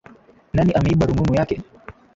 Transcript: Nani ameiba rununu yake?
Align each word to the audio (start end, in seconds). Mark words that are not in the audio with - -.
Nani 0.53 0.73
ameiba 0.73 1.05
rununu 1.05 1.35
yake? 1.35 1.61